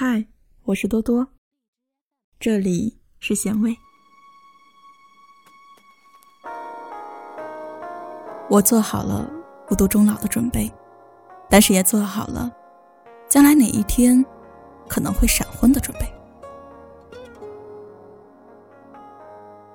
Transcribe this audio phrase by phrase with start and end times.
[0.00, 0.24] 嗨，
[0.62, 1.26] 我是多多，
[2.38, 3.76] 这里是咸味。
[8.48, 9.28] 我做好了
[9.66, 10.72] 孤独终老的准备，
[11.50, 12.48] 但是也做好了
[13.28, 14.24] 将来哪一天
[14.86, 16.06] 可能会闪婚的准备。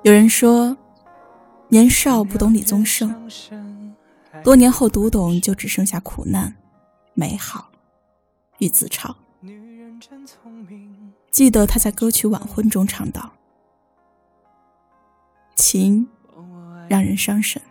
[0.04, 0.78] 有人说，
[1.68, 3.30] 年少不懂李宗盛，
[4.42, 6.56] 多年后读懂，就只剩下苦难、
[7.14, 7.70] 美好
[8.60, 9.14] 与自嘲。
[11.32, 13.32] 记得他在歌曲《晚婚》中唱道
[15.56, 16.08] ：“情
[16.90, 17.62] 让人伤神，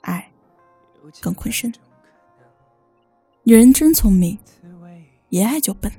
[0.00, 0.30] 爱
[1.20, 1.72] 更困身。
[3.44, 4.38] 女人真聪明，
[5.28, 5.90] 一爱就笨。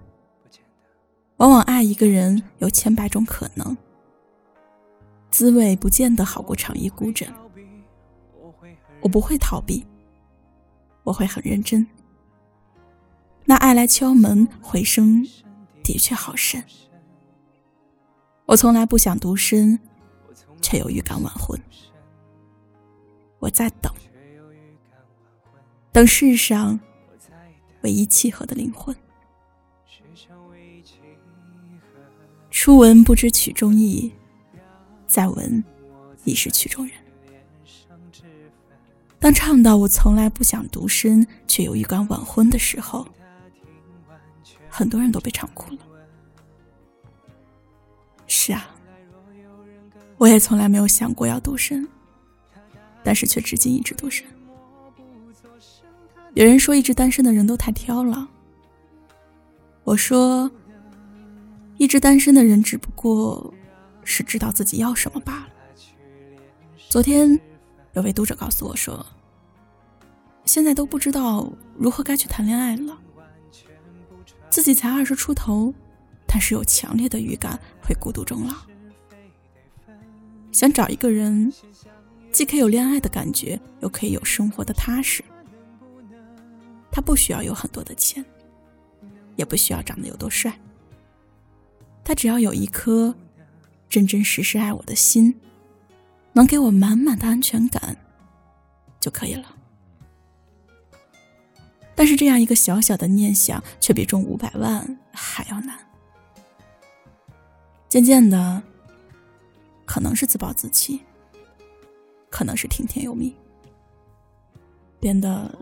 [1.38, 3.76] 往往爱一个人有千百种可能，
[5.30, 7.27] 滋味不见得好过长夜孤枕。
[9.02, 9.85] 我不会逃避，
[11.04, 11.85] 我会很认真。
[13.45, 15.27] 那爱来敲门，回声。”
[15.84, 16.63] 的确好深。
[18.45, 19.77] 我从来不想独身，
[20.62, 21.59] 却有预感晚婚。
[23.40, 23.91] 我在等，
[25.91, 26.79] 等世上
[27.81, 28.95] 唯一契合的灵魂。
[32.49, 34.09] 初闻不知曲中意，
[35.05, 35.62] 再闻
[36.23, 36.96] 已是曲中人。
[39.20, 43.05] 当唱到我从来不想独身，却有预感晚婚的时候。
[44.76, 45.77] 很多人都被唱哭了。
[48.26, 48.68] 是啊，
[50.18, 51.88] 我也从来没有想过要独身，
[53.04, 54.26] 但是却至今一直独身。
[56.34, 58.27] 有人说，一直单身的人都太挑了。
[59.84, 60.49] 我说，
[61.77, 63.54] 一直单身的人只不过
[64.03, 65.50] 是知道自己要什么罢了。
[66.90, 67.40] 昨天
[67.94, 69.06] 有位读者告诉我说，
[70.46, 71.47] 现在都不知道
[71.78, 72.97] 如何该去谈恋爱了。
[74.53, 75.73] 自己才二十出头，
[76.28, 78.53] 但是有强烈的预感会孤独终老。
[80.51, 81.51] 想找一个人，
[82.31, 85.24] 既可以有恋爱的感觉，又可以有生活的踏实。
[86.91, 88.24] 他不需要有很多的钱，
[89.38, 90.53] 也不需要长得有多帅。
[92.03, 93.16] 他只要有一颗
[93.90, 95.34] 真真实实爱我的心，
[96.34, 97.97] 能给我满满的安全感，
[99.00, 99.56] 就可以了。
[101.96, 105.78] 但是这样一个小小的念想，却比中五百万还要难。
[107.88, 108.64] 渐渐的，
[109.86, 111.02] 可能是自暴自弃，
[112.30, 113.36] 可能是听天由命，
[115.00, 115.56] 变得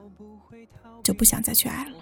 [1.03, 1.97] 就不想再去爱了。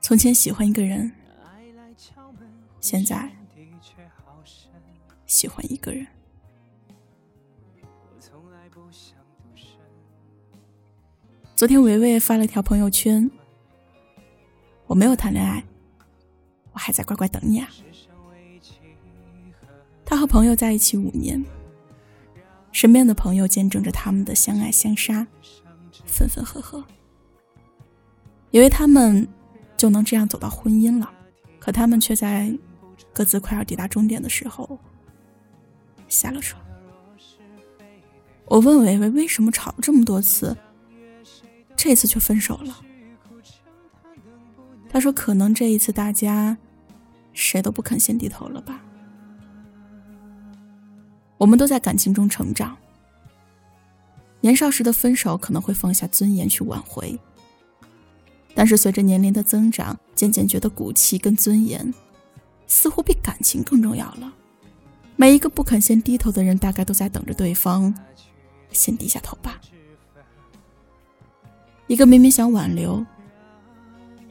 [0.00, 1.12] 从前喜欢一个人，
[2.80, 3.30] 现在
[5.26, 6.06] 喜欢一个人。
[11.64, 13.30] 昨天维维发了条朋友圈
[14.86, 15.64] ：“我没有谈恋爱，
[16.72, 17.66] 我还在乖乖等你啊。”
[20.04, 21.42] 他和朋友在一起五年，
[22.70, 25.26] 身边的朋友见证着他们的相爱相杀、
[26.04, 26.84] 分分合合，
[28.50, 29.26] 以为他们
[29.74, 31.10] 就能这样走到婚姻了，
[31.58, 32.54] 可他们却在
[33.10, 34.78] 各自快要抵达终点的时候
[36.08, 36.58] 下了车。
[38.44, 40.54] 我问维维为什么吵了这么多次。
[41.84, 42.80] 这次却分手了。
[44.88, 46.56] 他说：“可能这一次大家
[47.34, 48.82] 谁都不肯先低头了吧。”
[51.36, 52.74] 我们都在感情中成长，
[54.40, 57.20] 年少时的分手可能会放下尊严去挽回，
[58.54, 61.92] 但是随着年龄的增长，渐渐觉得骨气跟尊严
[62.66, 64.32] 似乎比感情更重要了。
[65.16, 67.94] 每一个不肯先低头的人，大概都在等着对方
[68.72, 69.60] 先低下头吧。
[71.86, 73.04] 一个明明想挽留，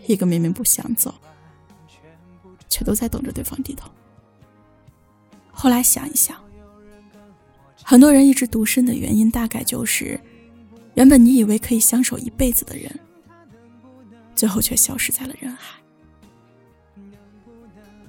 [0.07, 1.13] 一个明明不想走，
[2.67, 3.89] 却都在等着对方低头。
[5.51, 6.35] 后来想一想，
[7.83, 10.19] 很多人一直独身的原因，大概就是，
[10.95, 12.99] 原本你以为可以相守一辈子的人，
[14.35, 15.79] 最后却消失在了人海。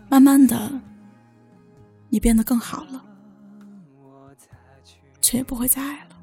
[0.09, 0.81] 慢慢的，
[2.09, 3.05] 你变得更好了，
[5.21, 6.14] 却也不会再爱了。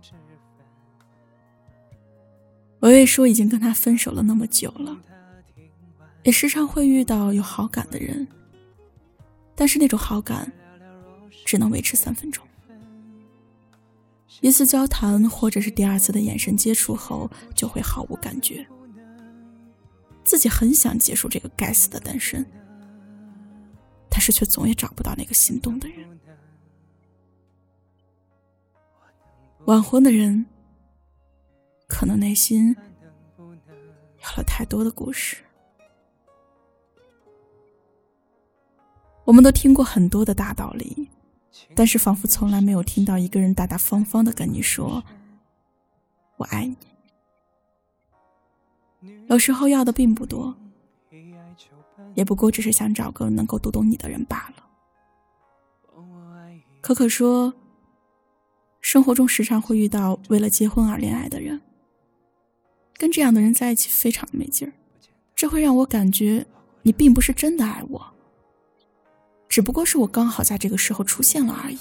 [2.82, 4.98] 维维说：“已经跟他分手了那么久了，
[6.24, 8.28] 也时常会遇到有好感的人，
[9.56, 10.52] 但是那种好感
[11.46, 12.44] 只能维持三分钟。
[14.40, 18.66] 一次交谈或者是第二次的眼神接触后，就会毫无感觉。
[20.24, 22.44] 自己很想结束这个该死的单身，
[24.10, 26.20] 但是却总也找不到那个心动的人。
[29.66, 30.44] 晚婚的人。”
[31.92, 32.74] 可能内心
[33.38, 35.44] 有了太多的故事。
[39.26, 41.10] 我们都听过很多的大道理，
[41.76, 45.04] 但是仿佛从来没有听到一个人大大方方的跟你说
[46.40, 46.78] “我爱你”。
[49.28, 50.56] 有时候要的并不多，
[52.14, 54.64] 也不过只是想找个能够读懂你的人罢了。
[56.80, 57.54] 可可说，
[58.80, 61.62] 生活中时常会遇到为了结婚而恋爱的人，
[63.02, 64.74] 跟这样的人在一起非常没劲儿，
[65.36, 66.46] 这会让我感觉
[66.84, 68.14] 你并不是真的爱我。
[69.50, 71.80] 只不过是我刚好在这个时候出现了而已，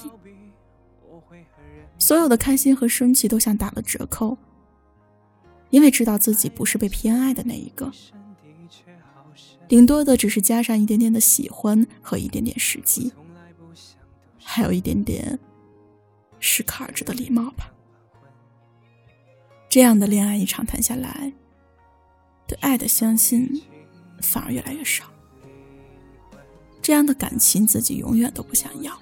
[1.99, 4.39] 所有的开心和生气都像打了折扣，
[5.69, 7.93] 因为知道自己不是被偏爱的那一个，
[9.69, 13.13] 顶多的只是加上一点点的喜欢和一点点时机，
[14.43, 15.39] 还有一点点
[16.39, 17.71] 适可而止的礼貌吧。
[19.71, 21.33] 这样的恋爱一场谈下来，
[22.49, 23.63] 对爱的相信
[24.21, 25.05] 反而越来越少。
[26.83, 28.93] 这样的感情自己永远都不想要，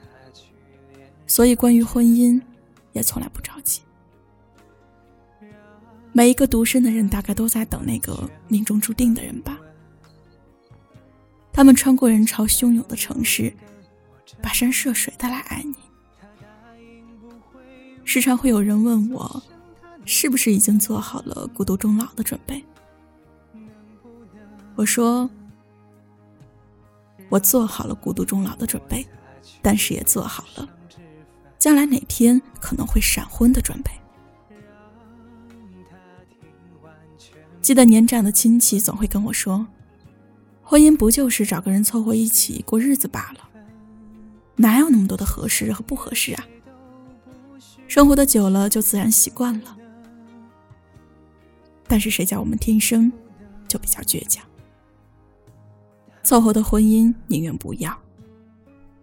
[1.26, 2.38] 所以关于婚姻
[2.92, 3.80] 也从来不着急。
[6.12, 9.58] 每一个独身的人大概都在等那个命中注定的人吧。
[11.50, 13.50] 他们穿过人潮汹涌的城市，
[14.42, 15.74] 跋山涉水的来爱你。
[18.04, 19.42] 时常会有人问我，
[20.08, 22.64] 是不是已经做好了孤独终老的准备？
[24.75, 25.28] 我说。
[27.28, 29.06] 我做好了孤独终老的准备，
[29.60, 30.66] 但是也做好了
[31.58, 33.90] 将来哪天可能会闪婚的准备。
[37.61, 39.66] 记得年长的亲戚总会跟我说
[40.64, 43.46] ：“婚姻不就是找个人凑合一起过日子罢了？
[44.56, 46.46] 哪有那么多的合适和不合适啊？
[47.87, 49.76] 生活的久了就自然习惯了。”
[51.88, 53.11] 但是谁叫我们天生
[53.67, 54.44] 就比较倔强？
[56.23, 57.99] 凑合的婚姻宁愿不要，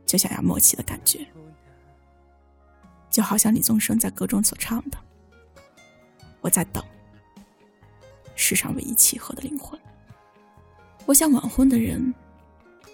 [0.05, 1.25] 就想要默契的感觉，
[3.09, 4.97] 就好像李宗盛在歌中所唱的
[6.41, 6.83] ：“我在等
[8.35, 9.79] 世上唯一契合的灵魂。”
[11.07, 12.13] 我想晚婚的人，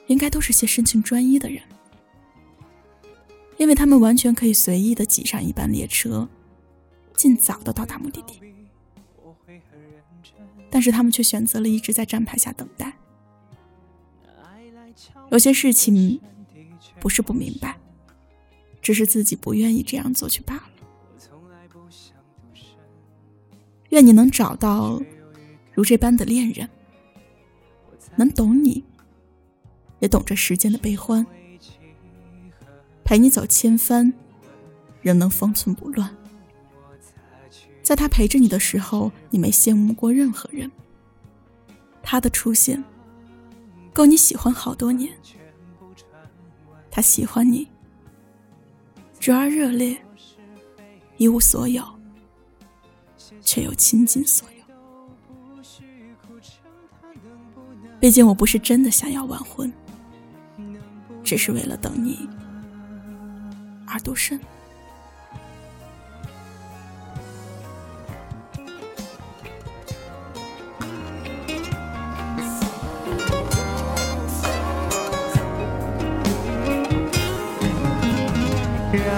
[0.07, 1.61] 应该都是些深情专一的人，
[3.57, 6.27] 因为他们完全可以随意的挤上一班列车，
[7.15, 8.50] 尽早的到达目的地，
[10.71, 12.97] 但是他们却选择了一直在站牌下等待。
[15.29, 16.19] 有些事情
[16.99, 17.77] 不是不明白，
[18.81, 20.63] 只是自己不愿意这样做去罢了。
[23.89, 25.01] 愿你能找到
[25.73, 26.69] 如这般的恋人，
[28.15, 28.83] 能懂你，
[29.99, 31.25] 也懂这世间的悲欢，
[33.03, 34.13] 陪你走千帆，
[35.01, 36.15] 仍能方寸不乱。
[37.91, 40.71] 在他陪着你的时候，你没羡慕过任何人。
[42.01, 42.81] 他的出现。
[43.91, 45.11] 够你喜欢好多年，
[46.89, 47.67] 他喜欢你，
[49.19, 50.01] 热而热烈，
[51.17, 51.83] 一无所有，
[53.41, 54.63] 却又倾尽所有。
[57.99, 59.69] 毕竟我不是真的想要完婚，
[61.25, 62.25] 只是为了等你
[63.85, 64.39] 而独身。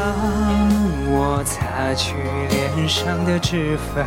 [0.03, 0.11] 让
[1.07, 2.15] 我擦去
[2.49, 4.05] 脸上的脂粉，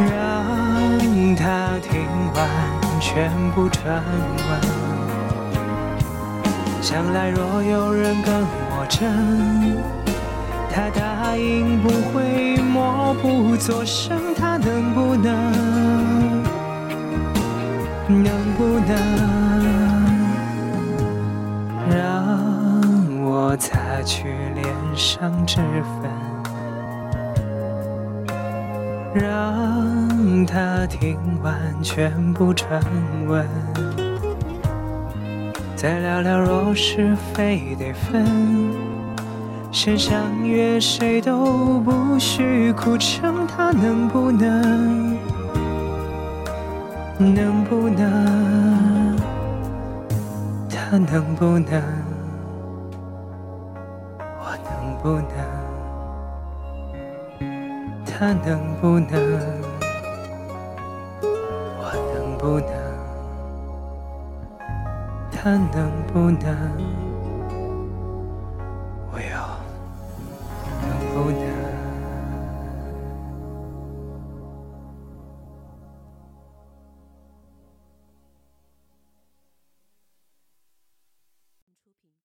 [0.00, 2.48] 让他听完
[2.98, 4.02] 全部传
[4.48, 4.60] 闻。
[6.80, 8.32] 将来若有人跟
[8.70, 9.76] 我争，
[10.72, 16.42] 他答应不会默不作声，他能不能？
[18.08, 19.53] 能不能？
[23.54, 25.60] 我擦去脸上脂
[26.02, 26.10] 粉，
[29.14, 32.82] 让他听完全部传
[33.28, 33.46] 闻，
[35.76, 38.26] 再聊聊若是非得分，
[39.70, 45.16] 先相约谁都不许哭成，他能不能？
[47.20, 49.16] 能不能？
[50.68, 52.03] 他能不能？
[55.04, 55.28] 不能，
[58.06, 59.12] 他能不能？
[61.76, 62.72] 我能不能？
[65.30, 67.03] 他能不能？